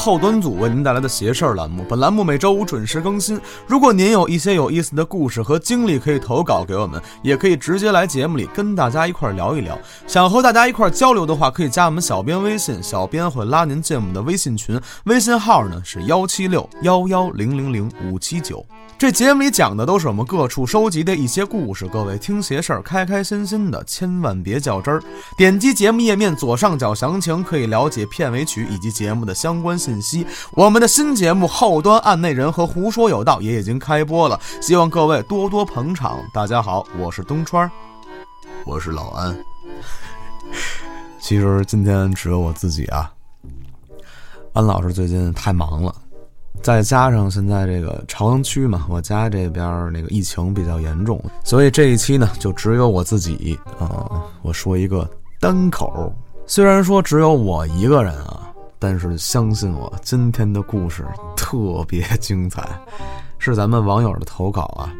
[0.00, 3.38] 后端组为您带来的邪事儿栏目，本栏目每周五准时更新。
[3.66, 9.78] 如果您有一些有意思的故事和经历，可以投稿给我们，也可以直接来节目里跟大家一块聊一聊。
[10.06, 18.64] 想和大家一块交流的话，可以加我们小编微信，小编会拉您进我们的微信群，微信号呢是幺七六幺幺零零零五七九。
[18.96, 25.02] 这节目里讲的都是我们各处收集的一些故事，各位听邪事儿，开开心心的，千万别较真儿。
[25.36, 30.24] 点击节目页面左上角详情，可以了解片尾曲以及节目的相关信信息。
[30.52, 36.20] 我们的新节目《后端案内人》和《胡说有道》也已经开播了，希望各位多多捧场。
[36.32, 37.68] 大家好，我是东川，
[38.64, 39.36] 我是老安。
[41.20, 43.12] 其实今天只有我自己啊，
[44.52, 45.92] 安老师最近太忙了。
[46.62, 54.22] 再加上现在这个朝阳区嘛，我家这边那个疫情比较严重，所以这一期呢就只有我自己啊。
[54.42, 55.08] 我说一个
[55.40, 56.12] 单口，
[56.46, 58.49] 虽然说只有我一个人啊，
[58.80, 62.66] 但是相信我，今天的故事特别精彩，
[63.38, 64.90] 是咱们网友的投稿啊。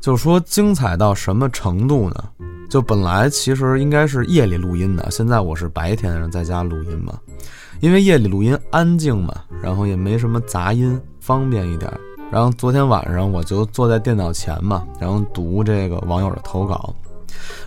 [0.00, 2.24] 就说精彩到什么程度呢？
[2.70, 7.12] 就本来其实应该是夜里录音的，现在我是白天在家录音嘛。
[7.80, 11.92] 因为夜里录音安静嘛，然后也没什么杂音，方便一点。
[12.30, 16.94] 然后昨天晚上我就坐在电脑前嘛，然后读这个网友的投稿，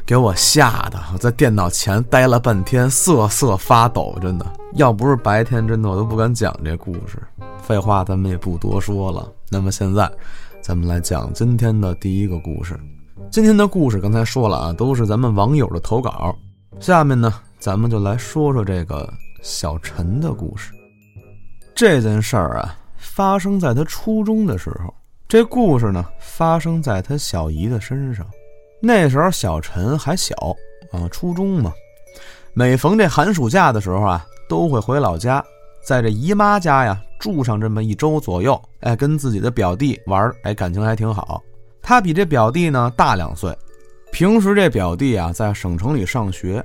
[0.06, 4.18] 给我吓得我在电脑前待了半天，瑟瑟发抖。
[4.22, 7.22] 真的，要不是白天，真的我都不敢讲这故事。
[7.62, 9.32] 废话，咱们也不多说了。
[9.50, 10.10] 那么现在，
[10.62, 12.80] 咱们来讲今天的第一个故事。
[13.32, 16.36] 今天的故事刚才说了啊，都是咱们网友的投稿。
[16.80, 19.12] 下面呢，咱们就来说说这个。
[19.42, 20.74] 小陈的故事，
[21.74, 24.94] 这件事儿啊，发生在他初中的时候。
[25.30, 28.28] 这故事呢，发生在他小姨的身上。
[28.82, 30.36] 那时候小陈还小
[30.92, 31.72] 啊，初中嘛。
[32.54, 35.42] 每逢这寒暑假的时候啊，都会回老家，
[35.82, 38.62] 在这姨妈家呀住上这么一周左右。
[38.82, 41.42] 哎，跟自己的表弟玩，哎，感情还挺好。
[41.82, 43.58] 他比这表弟呢大两岁。
[44.12, 46.62] 平时这表弟啊，在省城里上学。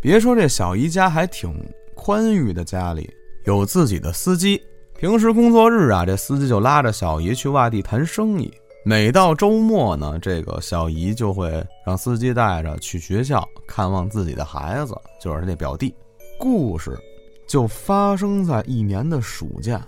[0.00, 1.54] 别说这小姨家还挺。
[1.94, 3.08] 宽裕的家里
[3.44, 4.60] 有自己的司机，
[4.98, 8.52] 平时工作日啊，这司机就拉着小姨去外地谈生意。
[8.84, 15.94] 每到周末呢，这个小姨就会让司机带着去学校看望自己的孩子，就是他这表弟。
[16.42, 16.98] 故事
[17.46, 19.80] 就发生在一年的暑假，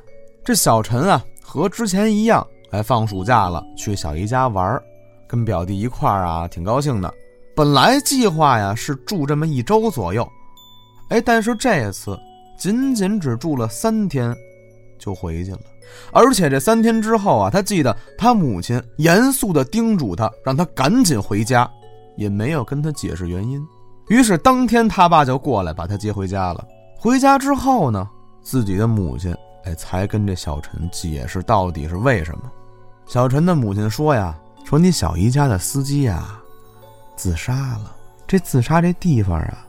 [0.44, 4.81] 这小陈啊和之前一样，哎，放暑假了去小姨家玩，
[5.26, 7.12] 跟表弟一块儿啊，挺高兴的。
[7.56, 10.25] 本来计划呀是住这么一周左右。
[11.09, 12.16] 哎，但是这次
[12.56, 14.32] 仅仅只住了三天，
[14.97, 15.60] 就回去了。
[16.12, 21.69] 而且这三天之后啊，他记得他母亲严肃地叮嘱他，让他赶紧回家，
[22.16, 23.60] 也没有跟他解释原因。
[24.09, 26.66] 于是当天他爸就过来把他接回家了。
[26.98, 28.09] 回家之后呢，
[28.42, 29.34] 自己的母亲
[29.65, 32.50] 哎才跟这小陈解释到底是为什么。
[33.06, 36.38] 小陈的母亲说呀：“说你小姨家的司机呀，
[37.16, 37.94] 自杀了。
[38.26, 39.66] 这自杀这地方啊。”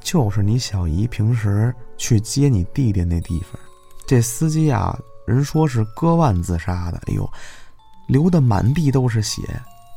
[0.00, 3.60] 就是你小姨平时去接你弟弟那地方，
[4.06, 7.00] 这司机啊，人说是割腕自杀的。
[7.08, 7.28] 哎呦，
[8.06, 9.42] 流的满地都是血，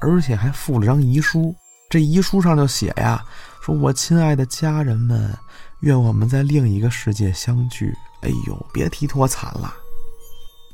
[0.01, 1.53] 而且还附了张遗书。
[1.91, 3.23] 这遗书上就写呀，
[3.69, 5.37] 我亲爱的家人们，
[5.81, 7.95] 愿我们在另一个世界相聚。
[8.21, 9.73] 哎呦，别提多惨了。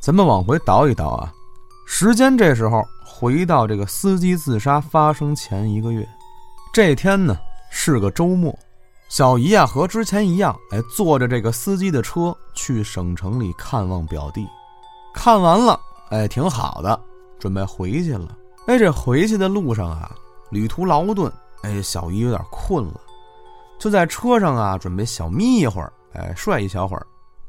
[0.02, 1.32] 咱们往回倒一倒啊，
[1.86, 6.08] 时间这时候回到这个司机自杀发生前一个月，
[6.74, 7.38] 这天呢
[7.70, 8.58] 是个周末。
[9.08, 14.48] 小姨啊，和之前一样，哎，坐着这个司机的车去省城里看望表弟。
[15.14, 15.80] 看完了，
[16.10, 17.00] 哎，挺好的，
[17.40, 18.36] 准备回去了。
[18.68, 20.12] 哎，这回去的路上啊，
[20.50, 21.32] 旅途劳顿，
[21.66, 23.02] 哎，小姨有点困了，
[23.80, 27.06] 就在车上啊，准备小眯一会儿，哎，睡一小会儿。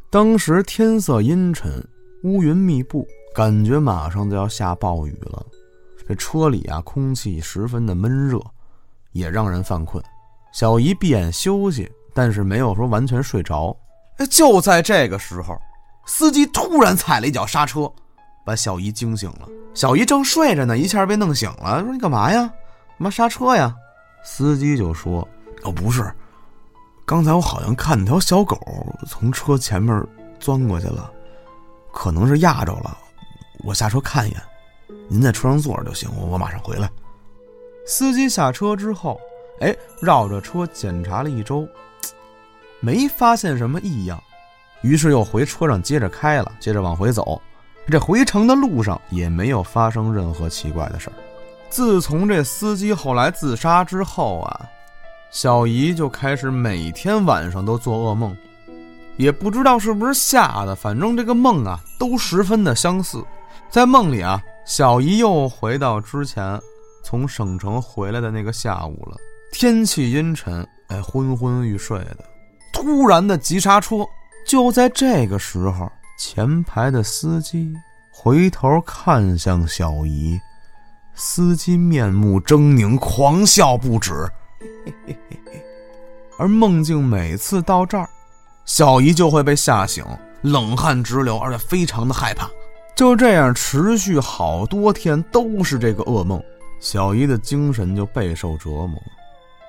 [0.09, 1.87] 当时天色阴沉，
[2.25, 5.45] 乌云密布，感觉马上就要下暴雨了。
[6.09, 8.41] 这车里啊，空气十分的闷热，
[9.13, 10.03] 也让人犯困。
[10.53, 13.77] 小姨闭眼休息，但是没有说完全睡着。
[14.31, 15.61] 就在这个时候，
[16.07, 17.93] 司机突然踩了一脚刹车，
[18.47, 19.47] 把小姨惊醒了。
[19.75, 22.41] 小姨正睡着呢，一下被弄醒了，说：“你干嘛呀？
[22.41, 23.75] 干嘛刹车呀？”
[24.27, 25.27] 司机就说
[25.63, 26.13] ：“哦，不是，
[27.05, 28.59] 刚才我好像看条小狗
[29.07, 30.05] 从车前面
[30.41, 31.11] 钻过去了，
[31.93, 32.99] 可能是压着了。
[33.61, 34.43] 我下车看一眼，
[35.09, 36.91] 您在车上坐着就行，我我马上回来。”
[37.87, 39.19] 司机下车之后。
[39.61, 41.67] 哎，绕着车检查了一周，
[42.79, 44.23] 没发现什么异样，
[44.83, 47.41] 于是又回车上接着开了，接着往回走。
[47.91, 51.17] 这回程的路上也没有发生任何奇怪的事儿。
[51.77, 54.67] 自从这司机后来自杀之后啊，
[55.31, 58.35] 小姨就开始每天晚上都做噩梦，
[59.19, 63.23] 也不知道是不是吓的，反正这个梦啊都十分的相似。
[63.69, 66.59] 在梦里啊，小姨又回到之前
[67.05, 69.19] 从省城回来的那个下午了，
[69.53, 72.25] 天气阴沉，哎，昏昏欲睡的。
[72.73, 73.97] 突然的急刹车，
[74.49, 75.87] 就在这个时候，
[76.19, 77.71] 前排的司机
[78.11, 80.41] 回头看向小姨，
[81.17, 84.13] 司机面目狰狞，狂笑不止。
[86.39, 88.07] 而梦境每次到这儿，
[88.67, 90.05] 小姨就会被吓醒，
[90.43, 92.49] 冷汗直流，而且非常的害怕。
[92.95, 96.43] 就这样持续好多天，都是这个噩梦，
[96.81, 99.03] 小姨的精神就备受折磨。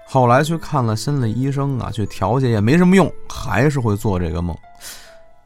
[0.05, 4.53] 后来去看了心理医生啊，去调节也没什么用，还是会做这个梦。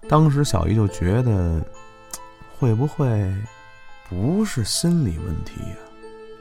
[0.09, 1.63] 当时小姨就觉得，
[2.57, 3.31] 会不会
[4.09, 5.75] 不是心理问题呀？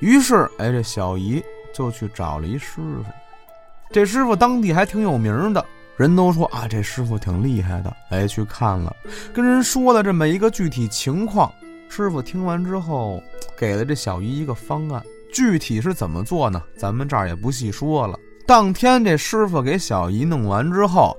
[0.00, 1.42] 于是，哎，这小姨
[1.72, 3.04] 就去找了一师傅。
[3.90, 5.64] 这师傅当地还挺有名的，
[5.96, 7.94] 人都说啊，这师傅挺厉害的。
[8.10, 8.94] 哎，去看了，
[9.32, 11.52] 跟人说了这么一个具体情况。
[11.88, 13.22] 师傅听完之后，
[13.58, 15.02] 给了这小姨一个方案。
[15.32, 16.62] 具体是怎么做呢？
[16.76, 18.18] 咱们这儿也不细说了。
[18.46, 21.16] 当天这师傅给小姨弄完之后，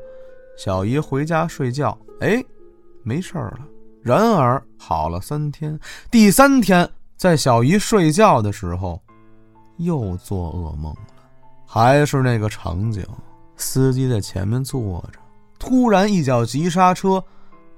[0.58, 2.44] 小姨回家睡觉，哎，
[3.04, 3.60] 没事儿了。
[4.02, 5.80] 然而好了三天，
[6.10, 6.90] 第三天
[7.22, 9.00] 在小姨睡觉的时候，
[9.78, 11.02] 又做噩梦了。
[11.68, 13.06] 还是那个场景，
[13.56, 15.20] 司机在前面坐着，
[15.60, 17.24] 突然一脚急刹车，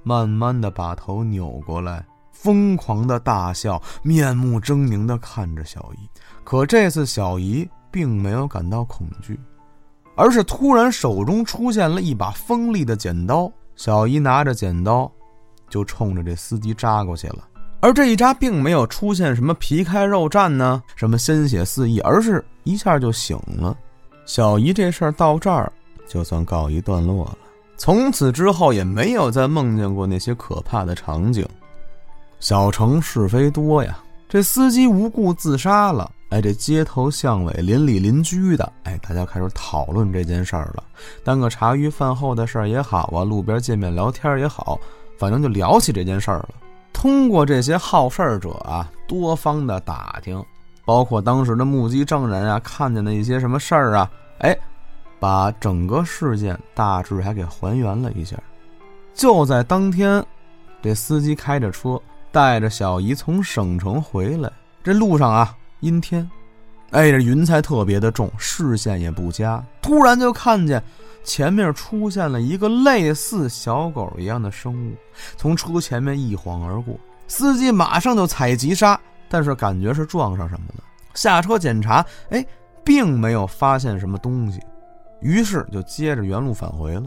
[0.01, 6.09] 慢慢的把头扭过来，疯狂的大笑，面目狰狞的看着小姨。
[6.45, 9.37] 可这次小姨并没有感到恐惧，
[10.15, 13.51] 而是突然手中出现了一把锋利的剪刀。
[13.75, 15.11] 小姨拿着剪刀，
[15.67, 17.49] 就冲着这司机扎过去了。
[17.83, 23.75] 而这一扎并没有出现什么皮开肉绽呢，什么鲜血四溢，而是一下就醒了。
[24.25, 25.69] 小姨这事儿到这儿
[26.07, 27.37] 就算告一段落了。
[27.75, 31.45] 从此之后也没有再梦见过那些可怕的场景。
[32.39, 40.81] 小城是非多呀，这司机无故自杀了，哎，这街头巷尾、邻里邻居的，哎，大家开始讨论这件事儿了。
[41.21, 44.79] 当个茶余饭后的事儿也好啊，路边见面聊天也好，
[45.17, 46.49] 反正就聊起这件事儿了。
[47.03, 50.41] 通过这些好事者啊，多方的打听，
[50.85, 54.57] 包括当时的目击证人啊，看见的一些什么事儿啊，哎，
[55.19, 58.37] 把整个事件大致还给还原了一下。
[59.13, 60.25] 就在当天，
[60.81, 61.99] 这司机开着车
[62.31, 64.49] 带着小姨从省城回来，
[64.81, 66.25] 这路上啊，阴天，
[66.93, 70.81] 哎，这云彩特别的重，视线也不佳，突然就看见。
[71.25, 74.93] 前面出现了一个类似小狗一样的生物，
[75.37, 76.93] 从车前面一晃而过。
[77.29, 78.99] 司机马上就踩急刹，
[79.29, 80.83] 但是感觉是撞上什么了。
[81.13, 82.45] 下车检查，哎，
[82.83, 84.59] 并没有发现什么东西，
[85.21, 87.03] 于是就接着原路返回了。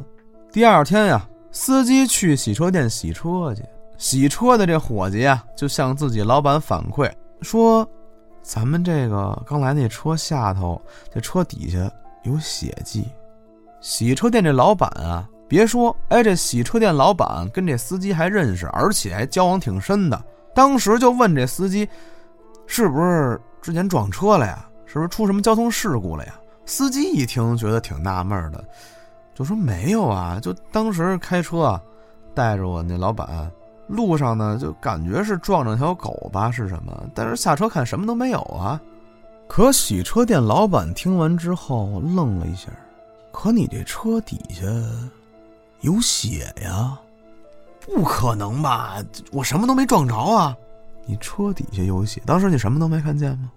[0.51, 3.63] 第二天呀，司机去洗车店洗车去，
[3.99, 7.13] 洗车的这伙计啊，就向自己老板反馈
[7.43, 7.87] 说
[8.47, 10.81] ：“咱们这个刚来那车下头，
[11.13, 11.91] 这车底下
[12.23, 13.09] 有血迹。”
[13.83, 20.25] 洗车店这老板啊，别说，哎，这洗车店老板跟这司机还认识，而且还交往挺深的。
[20.55, 21.89] 当时就问这司机，
[22.69, 24.65] 是不是之前撞车了呀？
[24.87, 26.35] 是不是出什么交通事故了呀？
[26.67, 28.65] 司机一听，觉得挺纳闷的，
[29.35, 31.83] 就说没有啊，就当时开车啊，
[32.33, 33.51] 带着我那老板，
[33.87, 36.93] 路上呢就感觉是撞着条狗吧，是什么？
[37.15, 38.81] 但是下车看什么都没有啊。
[39.49, 42.69] 可洗车店老板听完之后愣了一下。
[43.31, 44.63] 可你这车底下
[45.83, 46.99] 有血呀？
[47.81, 48.97] 不可能吧？
[49.31, 50.57] 我什么都没撞着啊！
[51.05, 53.51] 你车底下有血，当时你什么都没看见吗？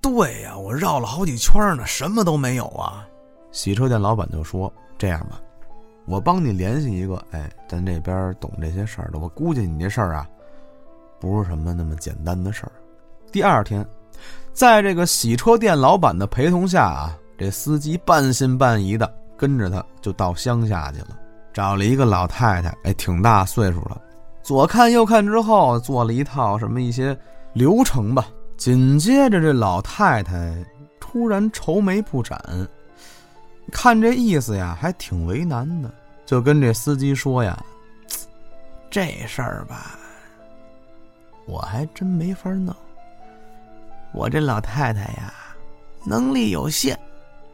[0.00, 3.06] 对呀，我绕了好几圈呢，什么都没有啊！
[3.52, 5.40] 洗车店老板就说：“这样吧，
[6.10, 9.18] 我帮你联系一个，哎，咱这边懂这些事儿的。
[9.20, 10.28] 我估计你这事儿啊，
[11.20, 12.72] 不是什么那么简单的事儿。”
[13.30, 13.86] 第二天，
[14.52, 17.16] 在这个洗车店老板的陪同下啊。
[17.38, 21.16] 这司机半信半疑的跟着他，就到乡下去了，
[21.54, 23.98] 找了一个老太太，哎，挺大岁数了，
[24.42, 27.18] 左看右看之后，做了一套什么一些
[27.54, 28.26] 流程吧。
[28.58, 30.54] 紧接着，这老太太
[31.00, 32.38] 突然愁眉不展，
[33.72, 35.90] 看这意思呀，还挺为难的，
[36.30, 37.60] 就跟这司机说呀
[38.88, 39.98] ：“这事儿吧，
[41.44, 42.72] 我还真没法弄。
[44.12, 45.34] 我这老太太呀，
[46.04, 46.96] 能力有限。”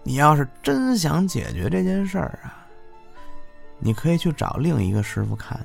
[0.04, 2.68] 你要是真想解决这件事儿啊，
[3.78, 5.58] 你可以去找另一个师傅看，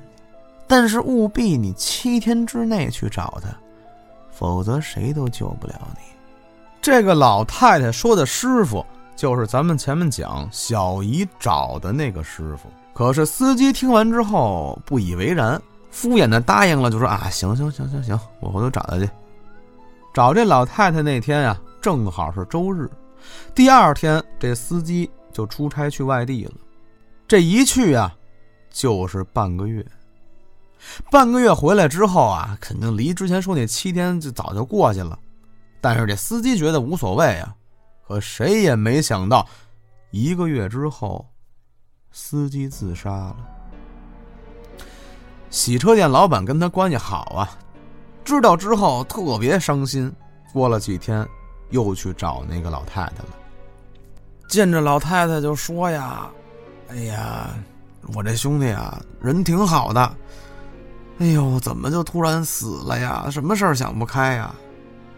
[0.66, 3.54] 但是务必你七天之内去找他，
[4.30, 6.00] 否则谁都救不了你。
[6.80, 8.82] 这个老太太说的师傅，
[9.14, 12.70] 就是咱们前面讲小姨找的那个师傅。
[12.94, 19.08] 可是司机听完之后不以为然，敷衍的答应了，就说：“啊，行行行行行，我回头找他去。”
[20.12, 22.90] 找这老太太那天呀，正好是周日。
[23.54, 26.52] 第二天，这司机就出差去外地了。
[27.26, 28.14] 这一去啊，
[28.70, 29.84] 就是半个月。
[31.10, 35.18] 半个月回来之后啊，肯定离之前说那七天就早就过去了。
[35.80, 37.54] 但是这司机觉得无所谓啊。
[38.06, 39.46] 可谁也没想到，
[40.10, 41.24] 一个月之后，
[42.12, 43.36] 司机自杀了。
[45.50, 47.50] 洗车店老板跟他关系好啊，
[48.24, 50.12] 知道之后特别伤心。
[50.52, 51.26] 过了几天，
[51.70, 53.30] 又去找那个老太太了。
[54.48, 56.28] 见着老太太就说呀
[56.88, 57.48] ：“哎呀，
[58.14, 60.14] 我这兄弟啊，人挺好的。
[61.18, 63.30] 哎呦，怎么就突然死了呀？
[63.30, 64.54] 什么事儿想不开呀？”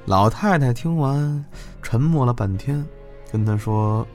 [0.07, 1.45] 老太太听完，
[1.83, 2.87] 沉默了半天，
[3.33, 4.07] 跟他说：“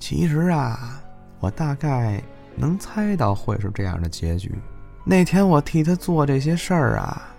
[0.00, 1.01] 其实啊，
[1.42, 2.22] 我大概
[2.54, 4.54] 能猜到会是这样的结局。
[5.02, 7.34] 那天我替他做这些事儿啊，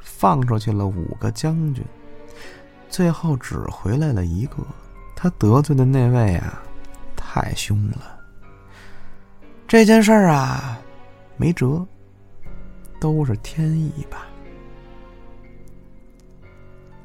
[0.00, 1.84] 放出去了五个将军，
[2.88, 4.56] 最后只回来了一个。
[5.14, 6.62] 他得罪的那位啊，
[7.14, 8.18] 太凶了。
[9.68, 10.78] 这件事儿啊，
[11.36, 11.86] 没辙，
[12.98, 14.26] 都是天意吧。”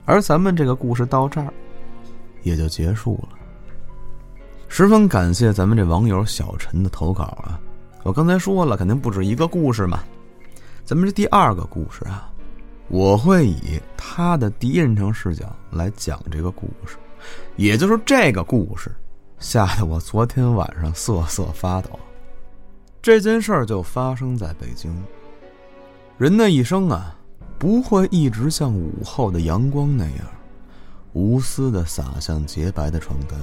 [0.05, 1.53] 而咱们这个故事到这儿，
[2.43, 3.37] 也就结束了。
[4.73, 7.59] 十分感谢咱们这网友小陈的投稿啊！
[8.03, 9.99] 我刚才说了，肯定不止一个故事嘛。
[10.85, 12.31] 咱们这第二个故事啊，
[12.87, 16.95] 我会以他的第一人称视角来讲这个故事，
[17.57, 18.89] 也就是这个故事，
[19.39, 21.99] 吓得我昨天晚上瑟瑟发抖。
[23.01, 24.89] 这件事儿就发生在北京。
[26.17, 27.13] 人的一生啊。
[27.59, 30.25] 不会一直像午后的阳光那样，
[31.13, 33.37] 无私的洒向洁白的床单。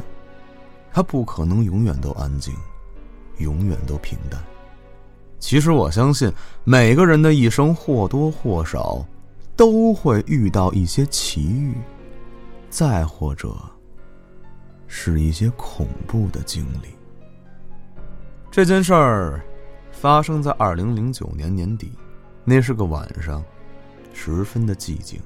[0.93, 2.55] 它不可能永远都安静，
[3.39, 4.43] 永远都平淡。
[5.39, 6.33] 其实我相信，
[6.65, 9.07] 每个人的一生或多或少
[9.57, 11.75] 都会遇到一些奇遇，
[12.71, 13.55] 再或者
[14.87, 16.89] 是一些恐怖的经历。
[18.51, 19.41] 这件事儿
[19.93, 21.93] 发生在二零零九年年底，
[22.45, 23.45] 那是个晚上。
[24.21, 25.21] 十分的寂静，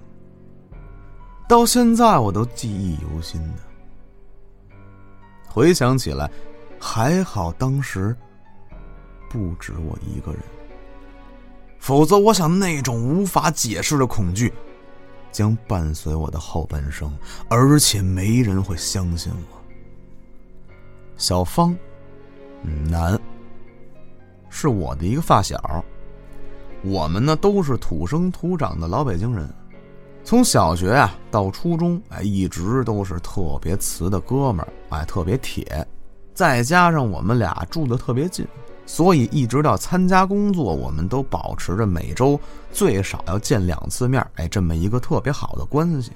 [1.48, 3.54] 到现在我都记忆犹新呢。
[5.52, 6.30] 回想起来，
[6.80, 8.16] 还好当时
[9.28, 10.40] 不止我一个人，
[11.78, 14.50] 否则我想那种无法解释的恐惧
[15.30, 17.14] 将伴随我的后半生，
[17.50, 19.58] 而且没人会相信我。
[21.18, 21.76] 小芳，
[22.88, 23.20] 男，
[24.48, 25.84] 是我的一个发小。
[26.82, 29.48] 我们呢都是土生土长的老北京人，
[30.24, 35.86] 从小学啊到初中，哎，一直都是特别瓷的哥们儿，哎，特别铁。
[36.32, 38.46] 再加上我们俩住的特别近，
[38.86, 46.12] 所以一直到参加工作，我们都保持着每周最少要见两次面，哎，这么一个特别好的关系。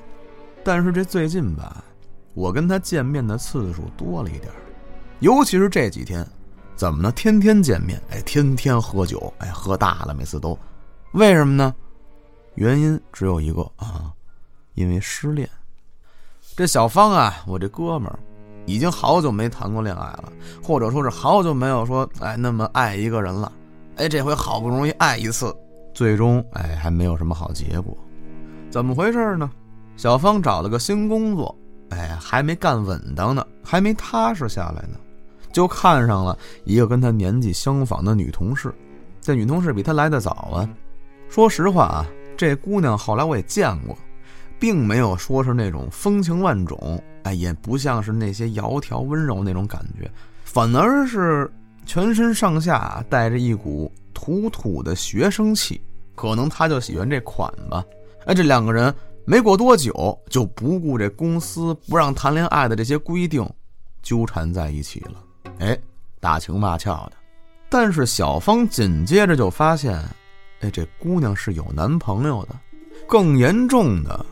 [0.65, 1.85] 但是这最近吧，
[2.33, 4.57] 我跟他见面的次数多了一点儿
[5.21, 6.27] 尤其是这几天。
[6.75, 7.11] 怎么呢？
[7.13, 10.59] 天天见面，哎，天天喝酒，哎，喝大了，每次都，
[11.13, 11.75] 为什么呢？
[12.57, 14.13] 原因只有一个啊，
[14.75, 15.49] 因为失恋。
[16.57, 18.19] 这小芳啊，我这哥们儿，
[18.65, 20.33] 已经好久没谈过恋爱了，
[20.63, 23.53] 或者说是好久没有说哎那么爱一个人了，
[23.97, 25.55] 哎，这回好不容易爱一次，
[25.93, 27.97] 最终哎还没有什么好结果，
[28.71, 29.51] 怎么回事呢？
[29.99, 31.55] 小芳找了个新工作，
[31.91, 34.99] 哎，还没干稳当呢，还没踏实下来呢。
[35.53, 38.75] 就看上了一个跟他年纪相仿的女同事，
[39.21, 40.69] 这女同事比他来的早啊。
[41.29, 42.07] 说实话啊，
[42.37, 43.97] 这姑娘后来我也见过，
[44.59, 50.11] 并没有说是那种风情万种，哎，也不像是那些窈窕温柔那种感觉，
[50.45, 51.51] 反而是
[51.85, 55.81] 全身上下带着一股土土的学生气。
[56.15, 57.85] 可能他就喜欢这款吧。
[58.25, 58.95] 哎，这两个人
[59.27, 63.47] 没过多久就不顾这公司不让谈恋爱的这些规定，
[64.03, 65.23] 纠缠在一起了。
[65.59, 65.79] 哎，
[66.19, 67.13] 打情骂俏的，
[67.69, 70.03] 但是小芳紧接着就发现，
[70.71, 72.55] 这姑娘是有男朋友的。
[73.09, 74.25] 更严重的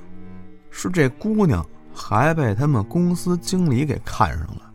[0.70, 1.64] 是，这姑娘
[1.94, 4.72] 还被他们公司经理给看上了，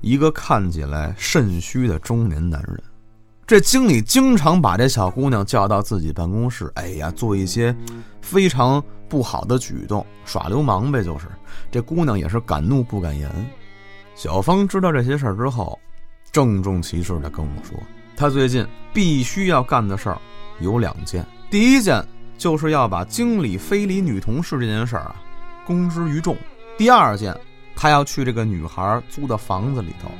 [0.00, 2.82] 一个看起来肾虚的中年男人。
[3.46, 7.74] 这经理经常把这小姑娘叫到自己办公室，哎呀，做一些
[8.20, 11.26] 非常不好的举动，耍流氓呗，就是。
[11.70, 13.30] 这姑娘也是敢怒不敢言。
[14.14, 15.78] 小芳知道这些事儿之后，
[16.32, 17.78] 郑重其事地跟我说
[18.16, 20.18] ：“她最近必须要干的事儿
[20.60, 21.24] 有两件。
[21.50, 22.04] 第一件
[22.36, 25.16] 就是要把经理非礼女同事这件事儿啊
[25.66, 26.34] 公之于众；
[26.76, 27.34] 第二件，
[27.76, 30.10] 他要去这个女孩租的房子里头，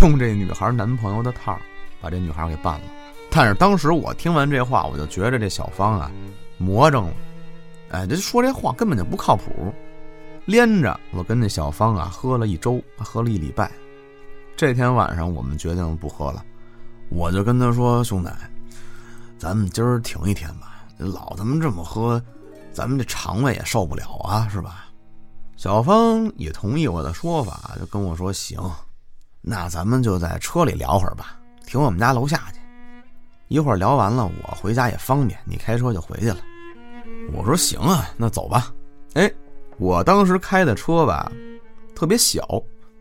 [0.00, 1.58] 用这女孩男朋友的套
[2.00, 2.86] 把这女孩给办了。
[3.30, 6.10] 但是当时我听完这话，我就觉着这小芳啊，
[6.56, 7.14] 魔怔了。
[7.90, 9.72] 哎，这说这话根本就不靠谱。
[10.44, 13.70] 连着我跟那小芳啊喝了一周，喝了一礼拜。
[14.56, 16.42] 这天晚上我们决定不喝了，
[17.10, 18.30] 我就跟他说：“兄弟，
[19.38, 22.20] 咱们今儿停一天吧，老他妈这么喝，
[22.72, 24.86] 咱们这肠胃也受不了啊，是吧？”
[25.56, 28.58] 小芳也同意我的说法，就跟我说：“行，
[29.40, 32.58] 那咱们就在车里聊会儿吧，停我们家楼下去。
[33.48, 36.38] 一会儿聊完了，我回家也方便，你开车就回去了。”
[37.32, 38.72] 我说：“行啊，那走吧。”
[39.14, 39.30] 哎。
[39.80, 41.30] 我当时开的车吧，
[41.94, 42.60] 特别小，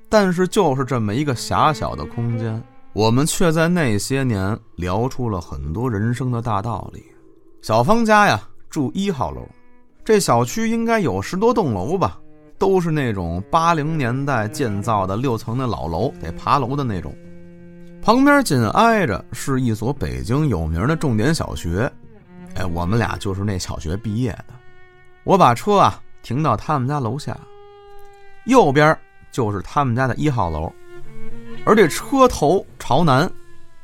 [0.10, 2.63] 但是就是这么一个狭小的空间，
[2.97, 7.05] 我们却在那些年聊出了很多人生的大道理。
[7.61, 9.47] 小芳家呀住一号楼，
[10.03, 12.19] 这小区应该有十多栋楼吧，
[12.57, 17.15] 都是那种八零年代建造的六层的老楼，得爬楼的那种。
[18.01, 21.87] 旁边紧挨着是一所北京有名的重点小学，
[22.55, 24.55] 哎，我们俩就是那小学毕业的。
[25.23, 26.01] 我把车啊。
[26.23, 27.37] 停到他们家楼下，
[28.47, 28.97] 右边
[29.31, 30.69] 就是他们家的一号楼，
[31.67, 33.29] 而这车头朝南，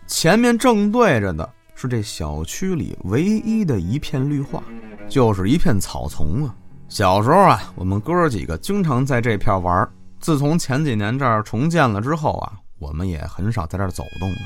[0.07, 4.63] 前面正对着的是这小区里唯一的一片绿化，
[5.09, 6.55] 就是一片草丛啊。
[6.87, 9.85] 小时候啊，我们哥几个经常在这片玩。
[10.21, 14.37] 自从前几年这儿重建了之后啊，我们也很少在这儿走动了。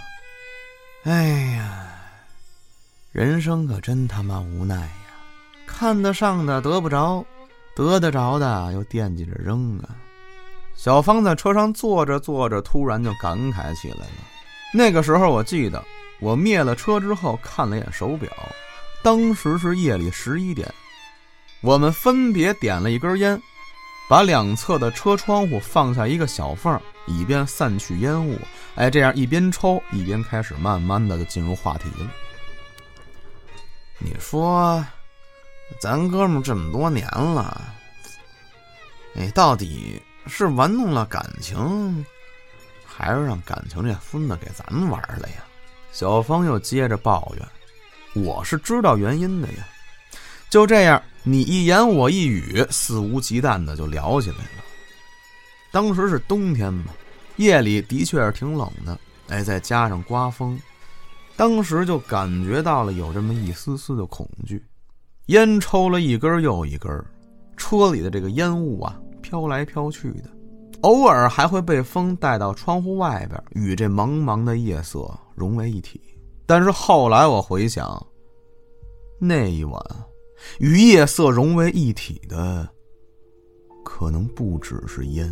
[1.03, 1.89] 哎呀，
[3.11, 4.89] 人生可真他妈无奈呀！
[5.67, 7.23] 看得上的得不着。
[7.75, 9.93] 得得着的又惦记着扔啊！
[10.77, 14.11] 小芳在车上坐着坐着，突然就感慨起来了。
[14.71, 15.83] 那个时候，我记得
[16.19, 18.31] 我灭了车之后看了眼手表，
[19.01, 20.71] 当时是夜里十一点。
[21.61, 23.41] 我们分别点了一根烟，
[24.07, 28.39] 把两侧的车窗户放下一个小缝，以便散去烟雾。
[28.75, 32.11] 哎，这样一边抽一边开始慢慢的就进入话题了。
[33.97, 34.85] 你说？
[35.81, 37.61] 咱哥们这么多年了，
[39.15, 42.05] 哎，到底是玩弄了感情，
[42.85, 45.43] 还是让感情这孙子给咱们玩了呀？
[45.91, 47.47] 小芳又接着抱怨
[48.23, 49.67] ：“我是知道原因的呀。”
[50.49, 54.63] 就这样，你一言我一语，肆无忌惮的就聊起来了。
[55.71, 56.93] 当时是冬天嘛，
[57.35, 60.59] 夜里的确是挺冷的，哎，再加上刮风，
[61.35, 64.63] 当时就感觉到了有这么一丝丝的恐惧。
[65.25, 66.89] 烟抽了一根又一根，
[67.57, 70.29] 车里的这个烟雾啊飘来飘去的，
[70.83, 75.99] 偶尔还会被风带到窗户外边，与这茫茫的夜色融为一体。
[76.45, 78.01] 但是后来我回想，
[79.19, 79.83] 那一晚
[80.59, 82.65] 与夜色融为一体的，
[83.83, 85.29] 可能不只是烟。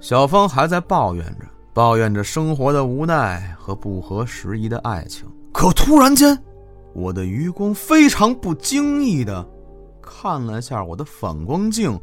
[0.00, 5.28] 小芳还在抱怨着，抱怨着生活的无奈和不合时宜的爱情。
[5.52, 6.36] 可突然间。
[6.92, 9.48] 我的余光非常不经意的
[10.02, 11.98] 看了下我的反光镜，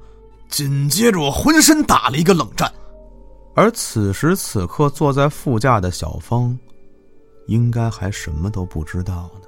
[0.50, 2.72] 紧接着我浑身打了一个冷战。
[3.56, 6.58] 而此时此刻坐在副驾的小芳，
[7.48, 9.48] 应该还什么都不知道呢。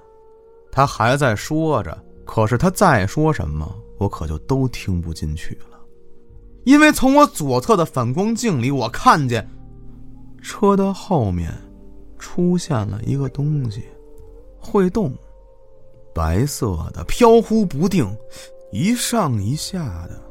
[0.72, 5.80] 她还在说着，可是她再说什么，我可就都听不进去了。
[6.64, 9.48] 因为从我左侧的反光镜里，我看见
[10.42, 11.52] 车的后面
[12.20, 13.84] 出现了一个东西，
[14.60, 15.14] 会动。
[16.14, 18.06] 白色的，飘忽不定，
[18.72, 20.22] 一上一下的，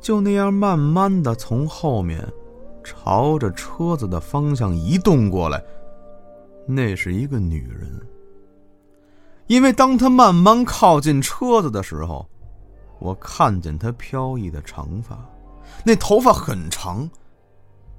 [0.00, 2.26] 就那样慢慢的从后面
[2.84, 5.62] 朝着车子的方向移动过来。
[6.66, 8.00] 那是一个女人，
[9.46, 12.28] 因为当她慢慢靠近车子的时候，
[12.98, 15.18] 我看见她飘逸的长发，
[15.84, 17.08] 那头发很长，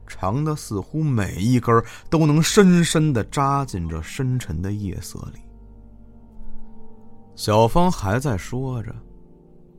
[0.05, 5.39] 长的似乎每一根都能深深的扎进这深沉的夜色里。
[7.35, 8.93] 小芳还在说着，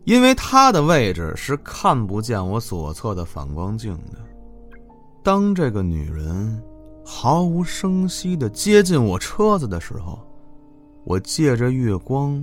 [0.04, 4.18] 因为她的位置是看不见我左侧的反光镜的。
[5.22, 6.62] 当这个女人
[7.04, 10.18] 毫无声息的接近我车子的时候，
[11.04, 12.42] 我借着月光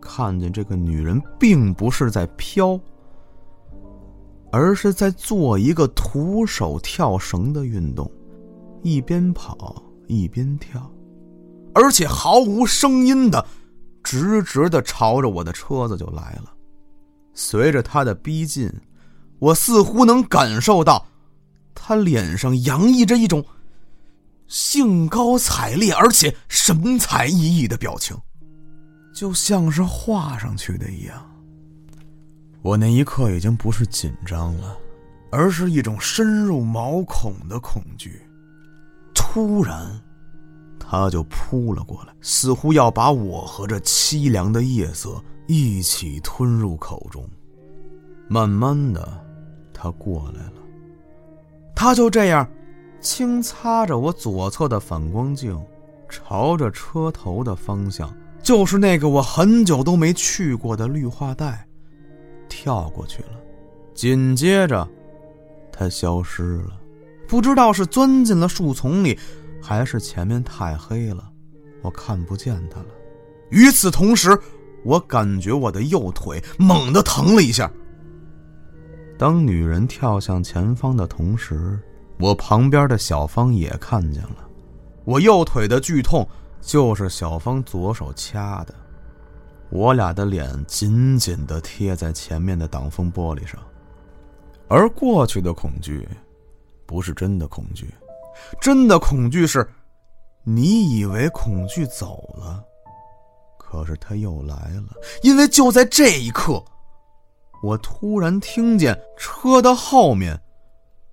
[0.00, 2.78] 看见这个女人并不是在飘，
[4.52, 8.08] 而是在做一个徒手跳绳的运动，
[8.82, 10.88] 一边跑一边跳，
[11.74, 13.44] 而且毫无声音的。
[14.04, 16.53] 直直的朝着我的车子就来了，
[17.34, 18.72] 随着他的逼近，
[19.38, 21.06] 我似乎能感受到，
[21.74, 23.44] 他脸上洋溢着一种
[24.46, 28.16] 兴高采烈而且神采奕奕的表情，
[29.12, 31.30] 就像是画上去的一样。
[32.62, 34.76] 我那一刻已经不是紧张了，
[35.30, 38.22] 而是一种深入毛孔的恐惧。
[39.14, 40.00] 突然。
[40.86, 47.24] 他就扑了过来，似乎要把我和这凄凉的夜色一起吞入口中。
[48.28, 49.06] 慢慢的，
[49.72, 50.62] 他过来了，
[51.74, 52.48] 他就这样，
[53.00, 55.60] 轻擦着我左侧的反光镜，
[56.08, 58.10] 朝着车头的方向，
[58.42, 61.66] 就是那个我很久都没去过的绿化带，
[62.48, 63.30] 跳过去了。
[63.92, 64.88] 紧接着，
[65.70, 66.80] 他消失了，
[67.28, 69.18] 不知道是钻进了树丛里，
[69.60, 71.30] 还是前面太黑了，
[71.82, 72.86] 我看不见他了。
[73.50, 74.36] 与此同时，
[74.84, 77.70] 我感觉我的右腿猛地疼了一下。
[79.18, 81.78] 当女人跳向前方的同时，
[82.18, 84.48] 我旁边的小芳也看见了。
[85.04, 86.26] 我右腿的剧痛
[86.60, 88.74] 就是小芳左手掐的。
[89.70, 93.60] 我俩的脸紧紧地贴在前面的挡风玻璃上。
[94.68, 96.08] 而过去的恐惧，
[96.86, 97.92] 不是真的恐惧，
[98.60, 99.66] 真的恐惧是，
[100.42, 102.64] 你以为恐惧走了，
[103.74, 104.94] 可是他又来了。
[105.22, 106.64] 因为就在这一刻，
[107.62, 110.40] 我突然听见车的后面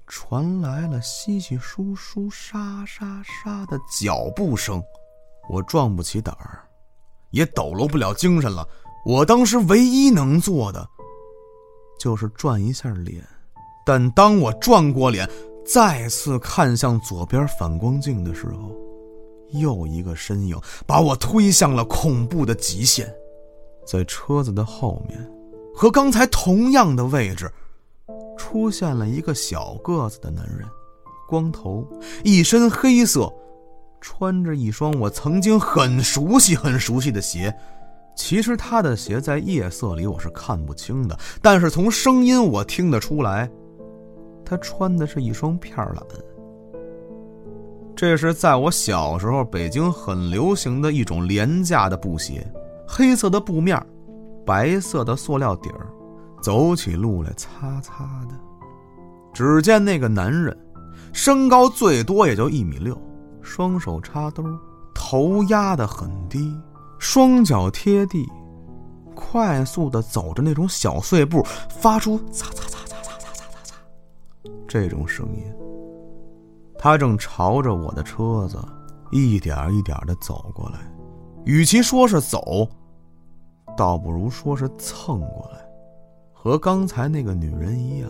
[0.05, 4.83] 传来了稀稀疏疏、沙沙沙的脚步声，
[5.49, 6.61] 我壮不起胆儿，
[7.31, 8.67] 也抖搂不了精神了。
[9.05, 10.87] 我当时唯一能做的，
[11.99, 13.27] 就是转一下脸。
[13.83, 15.27] 但当我转过脸，
[15.65, 18.71] 再次看向左边反光镜的时候，
[19.51, 23.13] 又一个身影把我推向了恐怖的极限。
[23.85, 25.19] 在车子的后面，
[25.75, 27.51] 和刚才同样的位置，
[28.37, 30.67] 出现了一个小个子的男人，
[31.27, 31.85] 光头，
[32.23, 33.31] 一身黑色，
[33.99, 37.53] 穿着一双我曾经很熟悉、很熟悉的鞋。
[38.15, 43.49] 其实他的鞋在夜色里我是看不清的，但是从声音我听得出来。
[44.45, 46.03] 他穿的是一双片儿蓝，
[48.01, 52.43] 这是在我小时候北京很流行的一种廉价的布鞋，
[52.87, 53.79] 黑色的布面，
[54.43, 55.87] 白色的塑料底儿，
[56.41, 58.33] 走起路来擦擦的。
[59.31, 60.57] 只见那个男人，
[61.13, 62.99] 身高最多也就一米六，
[63.39, 64.43] 双手插兜，
[64.95, 66.59] 头压得很低，
[66.97, 68.27] 双脚贴地，
[69.13, 72.79] 快速的走着那种小碎步，发出擦擦擦。
[74.67, 75.43] 这种声音，
[76.83, 78.57] 他正朝着我的车子
[79.11, 80.79] 一点一点的走过来，
[81.45, 82.67] 与其说是走，
[83.77, 85.63] 倒不如说是蹭过来，
[86.33, 88.09] 和刚才那个女人一样，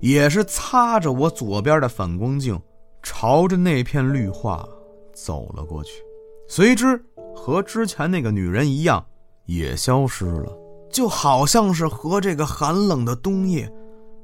[0.00, 2.58] 也是擦着我左边的反光镜，
[3.02, 4.66] 朝着那片绿化
[5.12, 6.02] 走了过去，
[6.48, 6.98] 随之
[7.36, 9.04] 和之前那个女人一样，
[9.44, 10.50] 也消失了，
[10.90, 13.70] 就好像是和这个寒冷的冬夜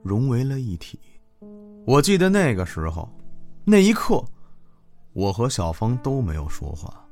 [0.03, 0.99] 融为了一体。
[1.87, 3.07] 我记得那个时候，
[3.69, 4.25] 那一刻，
[5.13, 7.05] 我和小芳都没有说话。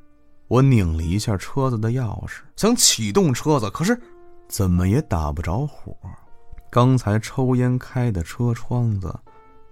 [0.46, 4.00] 我拧了一下车子的钥匙，想启动车子，可是
[4.48, 5.96] 怎么也打不着火。
[6.70, 9.12] 刚才抽烟开的车窗子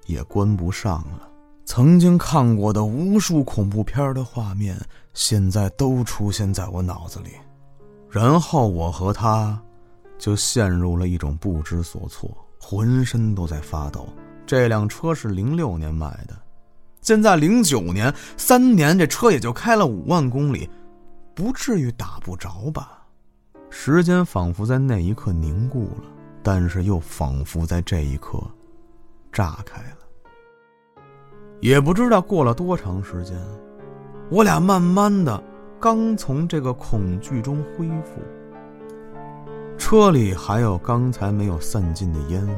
[0.06, 1.28] 也关不上了。
[1.64, 4.76] 曾经看过的无数恐怖片的画面，
[5.14, 7.30] 现在都出现在我脑子里。
[8.10, 9.56] 然后我和他
[10.18, 12.28] 就陷入了一种不知所措，
[12.60, 14.08] 浑身都在发抖。
[14.44, 16.36] 这辆车是零六年买的，
[17.02, 20.70] 现在零九年，三年这车也就开了五万公里，
[21.34, 23.00] 不至于打不着吧？
[23.70, 26.04] 时间仿佛在那一刻凝固了，
[26.44, 28.38] 但是又仿佛在这一刻
[29.32, 29.96] 炸开了。
[31.60, 33.36] 也不知道过了多长时间，
[34.30, 35.42] 我俩慢慢的
[35.80, 38.20] 刚从这个恐惧中恢复，
[39.76, 42.54] 车里还有刚才没有散尽的烟雾。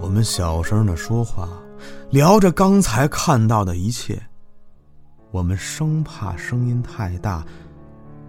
[0.00, 1.48] 我们小声的说话，
[2.10, 4.20] 聊着刚才看到的一切。
[5.30, 7.44] 我们生怕声音太大，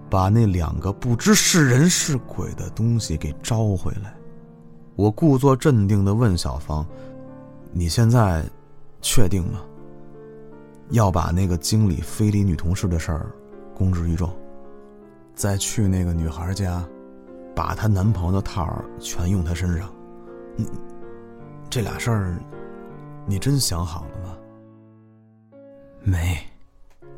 [0.10, 4.14] 把那两个不知是人是鬼的东西给招回来。
[4.96, 6.86] 我故作镇定的问小芳
[7.74, 8.46] ：“你现在
[9.02, 9.62] 确定吗？
[10.90, 13.32] 要把那个经理非礼女同事的事儿
[13.74, 14.30] 公之于众，
[15.34, 16.86] 再去那个女孩家，
[17.56, 19.90] 把她男朋友的套儿全用她身上？
[20.56, 20.68] 你？”
[21.68, 22.36] 这俩事儿，
[23.32, 24.38] 你真想好了吗？
[26.04, 26.38] 没，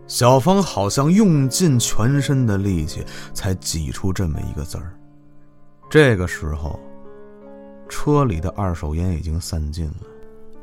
[0.06, 4.94] 小芳好像用尽全身的力气才挤出这么一个字儿。
[5.90, 6.80] 这个时候，
[7.90, 10.02] 车里的二手烟已经散尽了，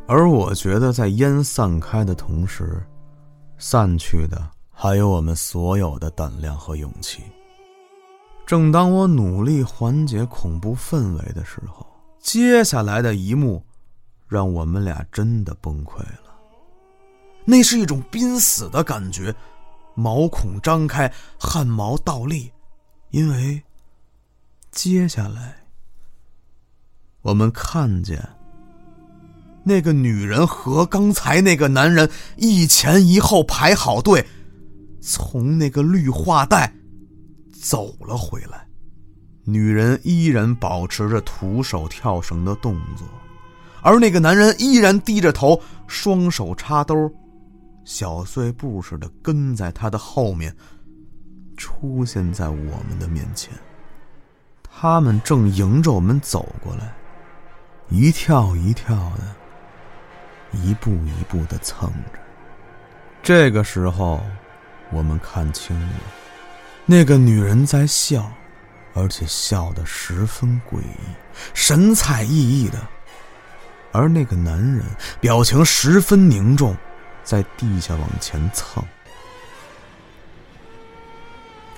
[0.07, 2.81] 而我觉得在烟散开的同时，
[3.59, 7.25] 散去的还有我们所有的胆量和勇气。
[8.47, 11.85] 正当我努力缓解恐怖氛围的时候，
[12.21, 13.61] 接下来的一幕。
[14.31, 16.31] 让我们俩真的崩溃了。
[17.45, 19.35] 那是一种濒死的感觉，
[19.95, 22.51] 毛孔张开，汗毛倒立，
[23.11, 23.61] 因为
[24.71, 25.57] 接下来
[27.23, 28.27] 我们看见
[29.65, 34.25] 那个女人和刚才那个男人一前一后排好队，
[35.03, 36.73] 从那个绿化带
[37.61, 38.67] 走了回来。
[39.45, 43.09] 女人依然保持着徒手跳绳的动作，
[43.83, 47.11] 而那个男人依然低着头，双手插兜，
[47.85, 50.55] 小碎步似的跟在他的后面，
[51.57, 52.55] 出现在我
[52.89, 53.53] 们的面前。
[54.71, 56.95] 他们正迎着我们走过来，
[57.89, 62.19] 一跳一跳的，一步一步的蹭着。
[63.23, 64.21] 这个时候，
[64.93, 65.95] 我们看清了，
[66.87, 68.31] 那个女人在笑。
[68.93, 71.15] 而且笑得十分诡异，
[71.55, 72.79] 神采奕奕的；
[73.93, 74.85] 而那个男人
[75.21, 76.77] 表情十分凝重，
[77.25, 78.83] 在地下往前蹭。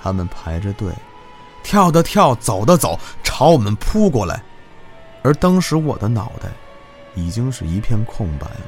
[0.01, 0.93] 他们排着队，
[1.63, 4.43] 跳的跳，走的走，朝我们扑过来。
[5.23, 6.49] 而当时我的脑袋
[7.15, 8.61] 已经是一片空白了。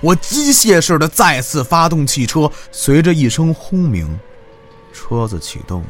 [0.00, 4.18] 我机械式的再次发动汽车，随着一声轰鸣，
[4.92, 5.88] 车子启动了。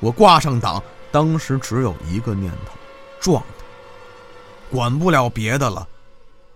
[0.00, 2.72] 我挂上档，当时只有一个念头：
[3.20, 3.42] 撞，
[4.70, 5.86] 管不了别的了。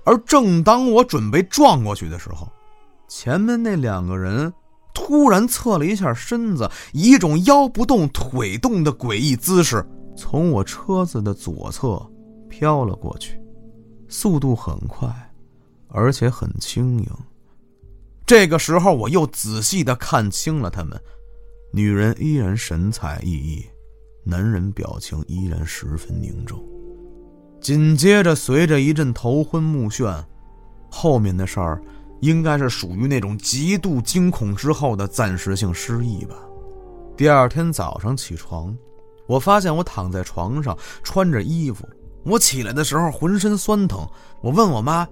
[0.05, 2.49] 而正当我准备撞过去的时候，
[3.09, 4.53] 前面那两个人
[4.93, 9.85] 突然侧了一下身子，以一种腰不动腿动的诡异姿势，
[10.17, 12.01] 从我车子的左侧
[12.49, 13.41] 飘了过去，
[14.09, 15.09] 速度很快，
[15.89, 17.09] 而且很轻盈。
[18.27, 21.01] 这个时候，我又仔细的看清了他们。
[21.73, 23.65] 女人依然神采奕奕，
[24.25, 26.63] 男人表情依然十分凝重。
[27.65, 30.23] 紧接着，随着一阵头昏目眩，
[30.91, 31.81] 后面的事儿
[32.21, 36.37] 应该是属于那种极度惊恐之后的暂时性失忆吧。
[37.17, 38.77] 第二天早上起床，
[39.27, 41.89] 我发现我躺在床上穿着衣服，
[42.27, 44.07] 我起来的时候浑身酸疼。
[44.43, 45.09] 我问我妈：“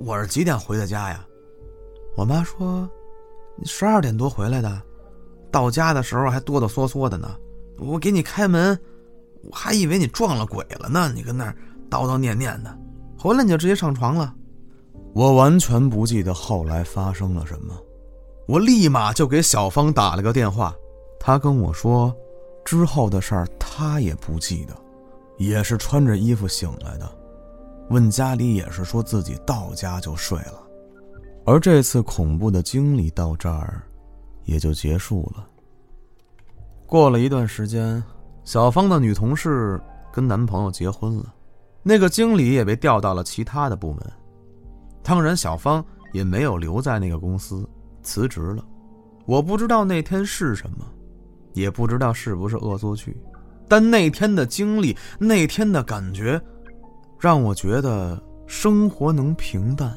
[0.00, 1.22] 我是几点回的家呀？”
[2.16, 2.88] 我妈说
[3.60, 4.82] ：“你十二点多回来的。”
[5.52, 7.36] 到家的时候还哆哆嗦嗦的呢，
[7.76, 8.78] 我给你开门，
[9.42, 11.12] 我还以为你撞了鬼了呢。
[11.14, 11.54] 你跟那儿
[11.90, 12.78] 叨叨念念的，
[13.18, 14.34] 回来你就直接上床了。
[15.14, 17.74] 我完全不记得后来发生了什么，
[18.46, 20.74] 我立马就给小芳打了个电话，
[21.20, 22.14] 她跟我说，
[22.64, 24.74] 之后的事儿她也不记得，
[25.38, 27.10] 也是穿着衣服醒来的，
[27.90, 30.62] 问家里也是说自己到家就睡了，
[31.44, 33.82] 而这次恐怖的经历到这儿。
[34.46, 35.48] 也就结束了。
[36.84, 38.04] 过了一段时间，
[38.44, 39.80] 小芳的女同事
[40.12, 41.32] 跟男朋友结婚了，
[41.84, 44.12] 那个经理也被调到了其他的部门。
[45.02, 47.68] 当然，小芳也没有留在那个公司，
[48.02, 48.64] 辞职了。
[49.26, 50.84] 我不知道那天是什么，
[51.52, 53.16] 也不知道是不是恶作剧，
[53.68, 56.40] 但那天的经历，那天的感觉，
[57.20, 59.96] 让我觉得生活能平淡，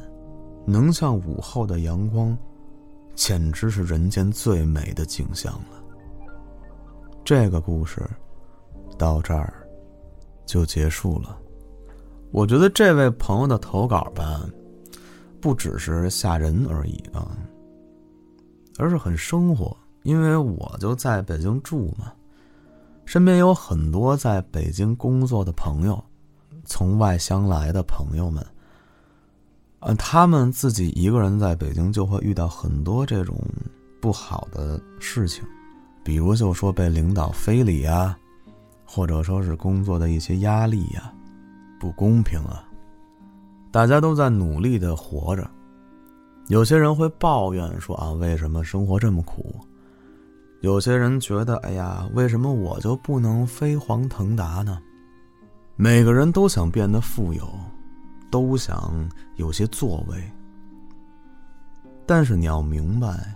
[0.65, 2.37] 能像午后的阳光。
[3.15, 5.83] 简直是人间最美的景象了。
[7.25, 8.07] 这个故事
[8.95, 9.67] 到这儿
[10.45, 11.35] 就结束了。
[12.31, 14.41] 我觉得这位朋友的投稿吧，
[15.39, 17.37] 不只是吓人而已啊，
[18.77, 19.75] 而是很生活。
[20.03, 22.13] 因为我就在北京住嘛，
[23.05, 26.01] 身边有很多在北京工作的朋友，
[26.63, 28.45] 从外乡来的朋友们。
[29.79, 33.37] 嗯，他们自己一个人在北京就会遇到很多这种
[33.99, 35.43] 不好的事情，
[36.03, 38.17] 比如就说被领导非礼啊，
[38.85, 41.13] 或者说是工作的一些压力呀，
[41.79, 42.63] 不公平啊。
[43.71, 45.49] 大家都在努力的活着，
[46.47, 49.55] 有些人会抱怨说啊，为什么生活这么苦？
[50.61, 54.79] 有些人觉得，哎呀，为什么我就不能飞黄腾达呢？
[55.75, 57.47] 每个人都想变得富有。
[58.29, 60.21] 都想有些作为，
[62.05, 63.33] 但是你要明白，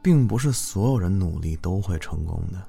[0.00, 2.66] 并不是所有人努力都会成功的。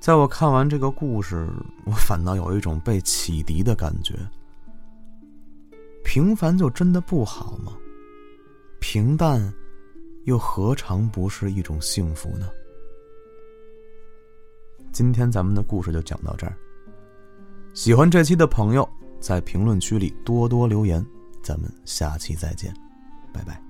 [0.00, 1.46] 在我看完这个故事，
[1.84, 4.14] 我反倒有一种被启迪的感觉。
[6.02, 7.76] 平凡就真的不好吗？
[8.80, 9.52] 平淡，
[10.24, 12.48] 又何尝不是一种幸福呢？
[14.90, 16.56] 今天咱们的故事就讲到这儿。
[17.74, 18.88] 喜欢这期的朋友。
[19.20, 21.04] 在评论区里多多留言，
[21.42, 22.74] 咱们下期再见，
[23.34, 23.69] 拜拜。